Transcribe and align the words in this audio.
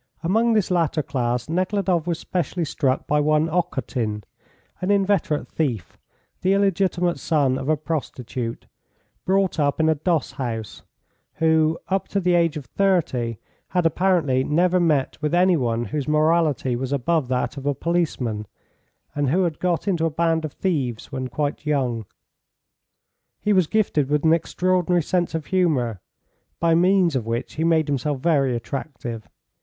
Among 0.23 0.53
this 0.53 0.71
latter 0.71 1.03
class 1.03 1.47
Nekhludoff 1.47 2.07
was 2.07 2.17
specially 2.17 2.65
struck 2.65 3.05
by 3.05 3.19
one 3.19 3.47
Okhotin, 3.47 4.23
an 4.81 4.89
inveterate 4.89 5.47
thief, 5.47 5.99
the 6.41 6.53
illegitimate 6.53 7.19
son 7.19 7.55
of 7.55 7.69
a 7.69 7.77
prostitute, 7.77 8.65
brought 9.25 9.59
up 9.59 9.79
in 9.79 9.87
a 9.89 9.93
doss 9.93 10.31
house, 10.31 10.81
who, 11.35 11.77
up 11.89 12.07
to 12.07 12.19
the 12.19 12.33
age 12.33 12.57
of 12.57 12.65
30, 12.65 13.37
had 13.67 13.85
apparently 13.85 14.43
never 14.43 14.79
met 14.79 15.21
with 15.21 15.35
any 15.35 15.55
one 15.55 15.85
whose 15.85 16.07
morality 16.07 16.75
was 16.75 16.91
above 16.91 17.27
that 17.27 17.55
of 17.55 17.67
a 17.67 17.75
policeman, 17.75 18.47
and 19.13 19.29
who 19.29 19.43
had 19.43 19.59
got 19.59 19.87
into 19.87 20.05
a 20.05 20.09
band 20.09 20.43
of 20.45 20.53
thieves 20.53 21.11
when 21.11 21.27
quite 21.27 21.63
young. 21.67 22.07
He 23.39 23.53
was 23.53 23.67
gifted 23.67 24.09
with 24.09 24.23
an 24.23 24.33
extraordinary 24.33 25.03
sense 25.03 25.35
of 25.35 25.45
humour, 25.45 26.01
by 26.59 26.73
means 26.73 27.15
of 27.15 27.27
which 27.27 27.53
he 27.53 27.63
made 27.63 27.87
himself 27.87 28.19
very 28.19 28.55
attractive. 28.55 29.29